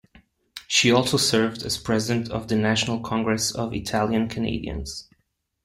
[0.67, 5.07] She also served as president of the National Congress of Italian-Canadians.